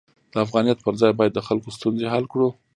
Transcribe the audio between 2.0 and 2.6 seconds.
حل کړو.